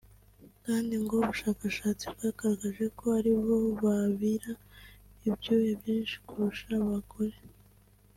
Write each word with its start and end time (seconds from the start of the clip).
kandi 0.65 0.93
ngo 1.03 1.13
ubushakashatsi 1.21 2.03
bwagaragaje 2.13 2.85
ko 2.97 3.03
aribo 3.17 3.55
babira 3.83 4.51
ibyuya 5.27 5.71
byinshi 5.81 6.15
kurusha 6.25 6.67
abagore 6.83 7.37